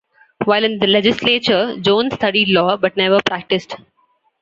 While 0.45 0.63
in 0.63 0.79
the 0.79 0.87
legislature, 0.87 1.77
Jones 1.79 2.15
studied 2.15 2.47
law, 2.49 2.75
but 2.75 2.97
never 2.97 3.21
practiced. 3.23 3.75